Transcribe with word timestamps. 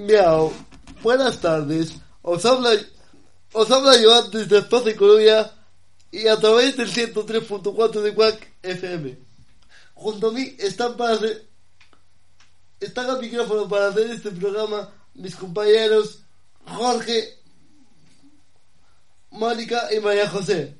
Miau, 0.00 0.50
buenas 1.02 1.38
tardes. 1.40 1.96
Os 2.22 2.46
habla, 2.46 2.70
os 3.52 3.70
habla 3.70 4.00
Joan 4.02 4.30
desde 4.30 4.58
Espacio 4.58 4.96
Colombia 4.96 5.52
y 6.10 6.26
a 6.26 6.36
través 6.38 6.76
del 6.78 6.90
103.4 6.90 8.00
de 8.00 8.14
Quack 8.14 8.52
FM. 8.62 9.18
Junto 9.94 10.28
a 10.28 10.32
mí 10.32 10.56
están 10.58 10.96
para 10.96 11.14
hacer, 11.14 11.46
están 12.80 13.10
al 13.10 13.20
micrófono 13.20 13.68
para 13.68 13.88
hacer 13.88 14.10
este 14.10 14.30
programa 14.30 14.88
mis 15.12 15.36
compañeros 15.36 16.20
Jorge, 16.64 17.38
Mónica 19.32 19.92
y 19.94 20.00
María 20.00 20.30
José. 20.30 20.78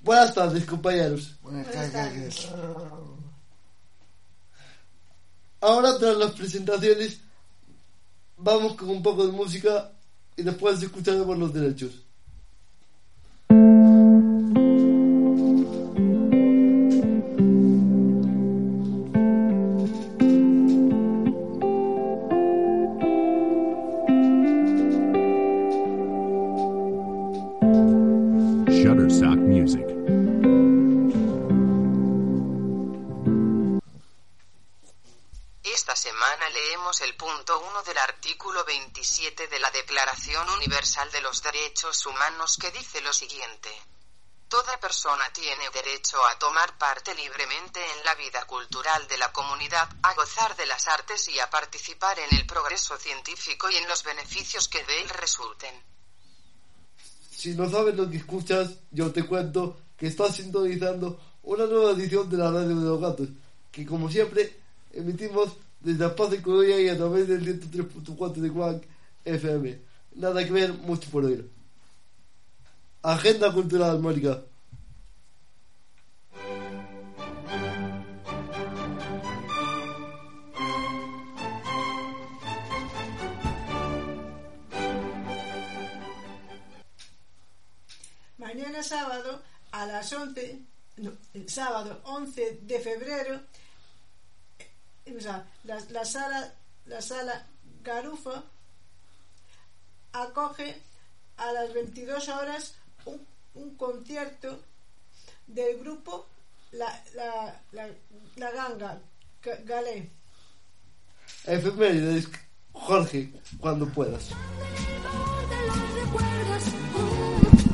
Buenas 0.00 0.32
tardes, 0.32 0.64
compañeros. 0.64 1.34
Buenas 1.42 1.72
tardes. 1.72 2.48
Ahora, 5.60 5.98
tras 5.98 6.16
las 6.16 6.30
presentaciones, 6.32 7.25
vamos 8.36 8.74
con 8.74 8.90
un 8.90 9.02
poco 9.02 9.26
de 9.26 9.32
música 9.32 9.92
y 10.36 10.42
después 10.42 10.82
escucharemos 10.82 11.38
los 11.38 11.52
derechos. 11.52 12.05
Esta 35.86 36.10
semana 36.10 36.50
leemos 36.50 37.00
el 37.02 37.14
punto 37.14 37.60
1 37.60 37.82
del 37.84 37.96
artículo 37.98 38.64
27 38.64 39.46
de 39.46 39.60
la 39.60 39.70
Declaración 39.70 40.50
Universal 40.50 41.08
de 41.12 41.20
los 41.20 41.40
Derechos 41.40 42.04
Humanos 42.06 42.58
que 42.60 42.72
dice 42.72 43.00
lo 43.02 43.12
siguiente. 43.12 43.70
Toda 44.48 44.80
persona 44.80 45.32
tiene 45.32 45.70
derecho 45.72 46.16
a 46.26 46.36
tomar 46.40 46.76
parte 46.76 47.14
libremente 47.14 47.78
en 47.78 48.04
la 48.04 48.16
vida 48.16 48.44
cultural 48.46 49.06
de 49.06 49.16
la 49.16 49.30
comunidad, 49.30 49.88
a 50.02 50.12
gozar 50.14 50.56
de 50.56 50.66
las 50.66 50.88
artes 50.88 51.28
y 51.28 51.38
a 51.38 51.48
participar 51.48 52.18
en 52.18 52.36
el 52.36 52.46
progreso 52.46 52.96
científico 52.96 53.70
y 53.70 53.76
en 53.76 53.86
los 53.86 54.02
beneficios 54.02 54.66
que 54.66 54.82
de 54.82 55.02
él 55.02 55.08
resulten. 55.10 55.72
Si 57.30 57.54
no 57.54 57.70
sabes 57.70 57.94
lo 57.94 58.10
que 58.10 58.16
escuchas, 58.16 58.70
yo 58.90 59.12
te 59.12 59.24
cuento 59.24 59.78
que 59.96 60.08
estás 60.08 60.34
sintonizando 60.34 61.20
una 61.44 61.64
nueva 61.66 61.92
edición 61.92 62.28
de 62.28 62.38
la 62.38 62.50
radio 62.50 62.74
de 62.74 62.88
los 62.88 63.00
gatos, 63.00 63.28
que 63.70 63.86
como 63.86 64.10
siempre 64.10 64.58
emitimos 64.92 65.52
desde 65.86 66.04
Espacio 66.04 66.42
Colombia 66.42 66.80
y 66.80 66.88
a 66.88 66.96
través 66.96 67.28
del 67.28 67.46
103.4 67.46 68.32
de 68.34 68.50
Quack 68.50 68.88
FM. 69.24 69.78
Nada 70.16 70.44
que 70.44 70.50
ver, 70.50 70.72
mucho 70.72 71.08
por 71.10 71.24
oír. 71.24 71.48
Agenda 73.02 73.52
Cultural, 73.52 74.00
Mónica. 74.00 74.42
Mañana 88.38 88.82
sábado 88.82 89.40
a 89.70 89.86
las 89.86 90.12
11, 90.12 90.62
no, 90.96 91.12
el 91.32 91.48
sábado 91.48 92.00
11 92.06 92.58
de 92.62 92.80
febrero, 92.80 93.40
o 95.16 95.20
sea, 95.20 95.44
la, 95.64 95.78
la 95.90 96.04
sala, 96.04 96.52
la 96.86 97.00
sala 97.00 97.46
Garufa 97.82 98.42
acoge 100.12 100.80
a 101.36 101.52
las 101.52 101.72
22 101.74 102.28
horas 102.28 102.74
un, 103.04 103.20
un 103.54 103.76
concierto 103.76 104.60
del 105.46 105.78
grupo 105.78 106.26
La, 106.72 106.86
la, 107.14 107.60
la, 107.72 107.88
la 108.36 108.50
Ganga, 108.50 108.98
Ga- 109.42 109.64
Galé. 109.64 110.10
Efemérides, 111.46 112.28
Jorge, 112.72 113.32
cuando 113.60 113.86
puedas. 113.88 114.30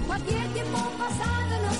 cualquier 0.06 0.52
tiempo 0.52 0.78
pasado 0.98 1.71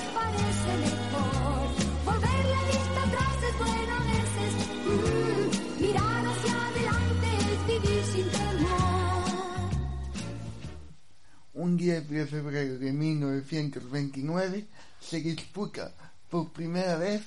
Un 11.63 11.77
10 11.77 12.09
de 12.09 12.27
febrero 12.27 12.77
de 12.77 12.93
1929 12.93 14.67
se 15.01 15.21
disputa 15.21 15.93
por 16.29 16.51
primera 16.51 16.97
vez 16.97 17.23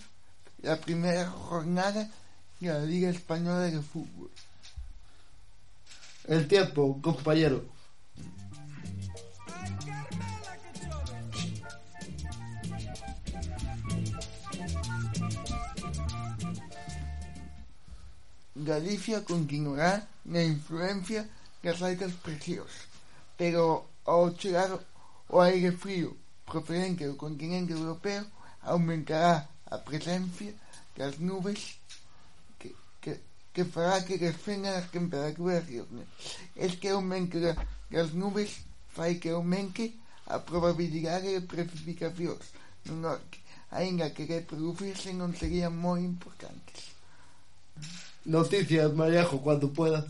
la 0.61 0.75
primera 0.75 1.29
jornada 1.29 2.11
de 2.59 2.67
la 2.67 2.79
Liga 2.79 3.09
Española 3.11 3.61
de 3.61 3.81
Fútbol. 3.81 4.29
El 6.27 6.49
tiempo, 6.49 7.01
compañero. 7.01 7.63
Galicia 18.53 19.23
continuará 19.23 20.05
la 20.25 20.43
influencia 20.43 21.23
de 21.63 21.71
las 21.71 21.81
altas 21.81 22.11
presiones, 22.21 22.73
pero 23.37 23.94
ao 24.05 24.33
chegar 24.37 24.79
o 25.29 25.39
aire 25.41 25.71
frío 25.71 26.15
procedente 26.45 27.05
do 27.05 27.15
continente 27.15 27.73
europeo 27.73 28.25
aumentará 28.61 29.47
a 29.65 29.77
presencia 29.77 30.53
das 30.95 31.17
nubes 31.17 31.79
que, 32.59 32.75
que, 33.01 33.19
que 33.53 33.63
fará 33.65 34.01
que 34.05 34.17
descendan 34.17 34.77
as 34.77 34.89
temperaturas 34.93 35.65
diurnas. 35.65 36.07
Este 36.55 36.89
aumento 36.89 37.41
da, 37.41 37.57
das 37.89 38.13
nubes 38.13 38.61
fai 38.93 39.15
que 39.15 39.29
aumente 39.29 39.97
a 40.27 40.39
probabilidade 40.39 41.33
de 41.33 41.41
precipitacións 41.45 42.41
no 42.85 42.95
norte, 43.01 43.41
ainda 43.71 44.13
que 44.13 44.25
reproducirse 44.25 45.13
non 45.13 45.33
serían 45.33 45.73
moi 45.73 46.01
importantes. 46.05 46.93
Noticias, 48.25 48.93
Mariajo, 48.93 49.41
cuando 49.41 49.69
puedas. 49.69 50.05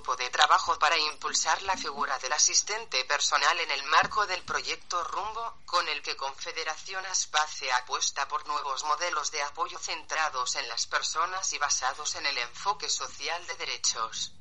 Grupo 0.00 0.16
de 0.16 0.30
trabajo 0.30 0.78
para 0.78 0.96
impulsar 0.96 1.60
la 1.62 1.76
figura 1.76 2.18
del 2.20 2.32
asistente 2.32 3.04
personal 3.04 3.60
en 3.60 3.70
el 3.70 3.82
marco 3.84 4.26
del 4.26 4.42
proyecto 4.44 5.04
Rumbo, 5.04 5.58
con 5.66 5.86
el 5.88 6.00
que 6.00 6.16
Confederación 6.16 7.04
Aspace 7.04 7.70
apuesta 7.70 8.26
por 8.26 8.46
nuevos 8.48 8.82
modelos 8.84 9.30
de 9.30 9.42
apoyo 9.42 9.78
centrados 9.78 10.56
en 10.56 10.66
las 10.68 10.86
personas 10.86 11.52
y 11.52 11.58
basados 11.58 12.14
en 12.14 12.24
el 12.24 12.38
enfoque 12.38 12.88
social 12.88 13.46
de 13.46 13.54
derechos. 13.56 14.32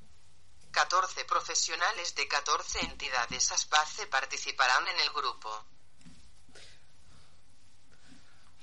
14 0.71 1.25
profesionales 1.25 2.15
de 2.15 2.25
14 2.25 2.79
entidades 2.85 3.51
ASPACE 3.51 4.07
participarán 4.07 4.87
en 4.87 4.99
el 5.01 5.09
grupo. 5.09 5.65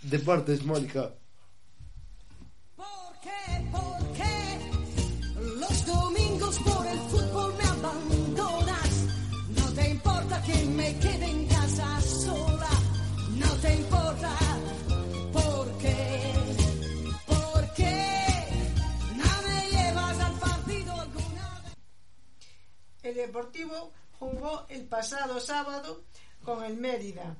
Deportes, 0.00 0.64
Mónica. 0.64 1.12
Deportivo 23.26 23.92
jugó 24.20 24.66
el 24.68 24.84
pasado 24.84 25.40
sábado 25.40 26.04
con 26.44 26.62
el 26.64 26.76
Mérida 26.76 27.36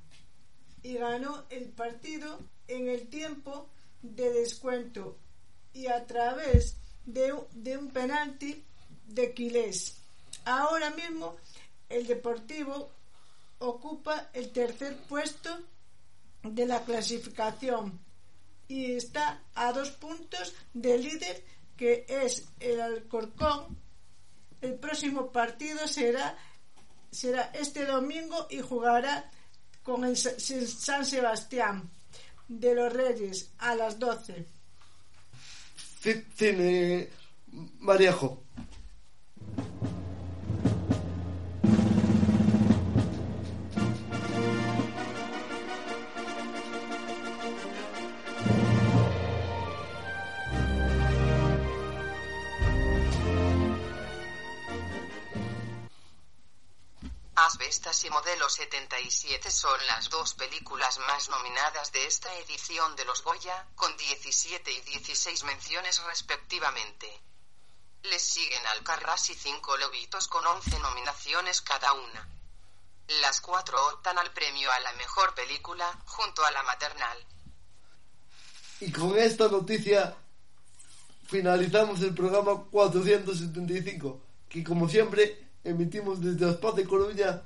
y 0.82 0.94
ganó 0.94 1.44
el 1.48 1.68
partido 1.68 2.40
en 2.66 2.88
el 2.88 3.08
tiempo 3.08 3.68
de 4.02 4.32
descuento 4.32 5.16
y 5.72 5.86
a 5.86 6.04
través 6.04 6.76
de 7.04 7.32
un, 7.32 7.46
de 7.52 7.78
un 7.78 7.90
penalti 7.90 8.64
de 9.06 9.32
Quilés. 9.32 9.98
Ahora 10.44 10.90
mismo 10.90 11.36
el 11.88 12.08
Deportivo 12.08 12.90
ocupa 13.60 14.28
el 14.32 14.50
tercer 14.50 14.96
puesto 15.08 15.50
de 16.42 16.66
la 16.66 16.84
clasificación 16.84 18.00
y 18.66 18.92
está 18.96 19.40
a 19.54 19.72
dos 19.72 19.92
puntos 19.92 20.52
del 20.74 21.04
líder 21.04 21.44
que 21.76 22.06
es 22.08 22.44
el 22.58 22.80
Alcorcón 22.80 23.85
el 24.62 24.74
próximo 24.74 25.30
partido 25.32 25.86
será 25.88 26.36
será 27.10 27.50
este 27.54 27.84
domingo 27.86 28.46
y 28.50 28.60
jugará 28.60 29.30
con 29.82 30.04
el 30.04 30.16
Sa- 30.16 30.30
el 30.54 30.68
San 30.68 31.06
Sebastián 31.06 31.88
de 32.48 32.74
los 32.74 32.92
Reyes 32.92 33.50
a 33.58 33.74
las 33.74 33.98
12. 33.98 34.44
Ci- 36.02 36.24
Cine, 36.36 37.08
Maríajo. 37.80 38.42
Asbestas 57.66 58.04
y 58.04 58.10
Modelo 58.10 58.48
77 58.48 59.50
son 59.50 59.76
las 59.88 60.08
dos 60.08 60.34
películas 60.34 61.00
más 61.08 61.28
nominadas 61.28 61.90
de 61.90 62.06
esta 62.06 62.32
edición 62.38 62.94
de 62.94 63.04
los 63.04 63.24
Goya, 63.24 63.66
con 63.74 63.96
17 63.96 64.70
y 64.70 64.80
16 64.82 65.42
menciones 65.42 66.00
respectivamente. 66.04 67.08
Les 68.04 68.22
siguen 68.22 68.64
Alcarrás 68.68 69.30
y 69.30 69.34
Cinco 69.34 69.76
Lobitos 69.78 70.28
con 70.28 70.46
11 70.46 70.78
nominaciones 70.78 71.60
cada 71.60 71.92
una. 71.92 72.28
Las 73.20 73.40
cuatro 73.40 73.76
optan 73.88 74.16
al 74.16 74.32
premio 74.32 74.70
a 74.70 74.78
la 74.78 74.92
mejor 74.92 75.34
película, 75.34 75.92
junto 76.06 76.44
a 76.44 76.52
La 76.52 76.62
Maternal. 76.62 77.18
Y 78.78 78.92
con 78.92 79.18
esta 79.18 79.48
noticia 79.48 80.16
finalizamos 81.26 82.00
el 82.02 82.14
programa 82.14 82.62
475, 82.70 84.20
que 84.48 84.62
como 84.62 84.88
siempre 84.88 85.48
emitimos 85.64 86.20
desde 86.20 86.46
Las 86.46 86.76
de 86.76 86.84
Coruña 86.84 87.42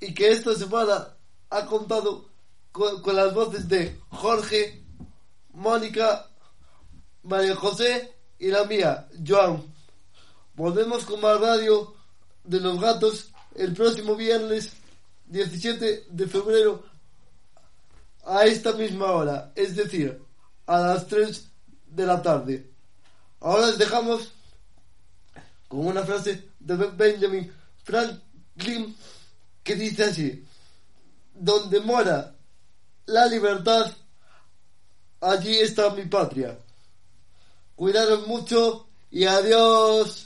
y 0.00 0.14
que 0.14 0.30
esta 0.32 0.54
semana 0.54 1.08
ha 1.50 1.66
contado 1.66 2.28
con, 2.72 3.16
las 3.16 3.32
voces 3.32 3.68
de 3.68 3.98
Jorge, 4.10 4.82
Mónica, 5.52 6.28
María 7.22 7.56
José 7.56 8.14
y 8.38 8.48
la 8.48 8.64
mía, 8.64 9.08
Joan. 9.26 9.62
Volvemos 10.54 11.04
con 11.04 11.20
más 11.20 11.40
radio 11.40 11.94
de 12.44 12.60
los 12.60 12.80
gatos 12.80 13.30
el 13.54 13.72
próximo 13.72 14.14
viernes 14.14 14.72
17 15.26 16.06
de 16.10 16.26
febrero 16.26 16.84
a 18.24 18.44
esta 18.44 18.72
misma 18.72 19.12
hora, 19.12 19.52
es 19.54 19.76
decir, 19.76 20.20
a 20.66 20.78
las 20.80 21.06
3 21.06 21.48
de 21.86 22.06
la 22.06 22.20
tarde. 22.20 22.70
Ahora 23.40 23.68
les 23.68 23.78
dejamos 23.78 24.32
con 25.68 25.86
una 25.86 26.02
frase 26.02 26.48
de 26.58 26.76
Ben- 26.76 26.96
Benjamin 26.96 27.52
Franklin 27.84 28.96
que 29.66 29.74
dice 29.74 30.04
así, 30.04 30.44
donde 31.34 31.80
mora 31.80 32.36
la 33.06 33.26
libertad, 33.26 33.92
allí 35.20 35.56
está 35.56 35.90
mi 35.90 36.04
patria. 36.04 36.56
Cuidaros 37.74 38.28
mucho 38.28 38.86
y 39.10 39.24
adiós. 39.24 40.25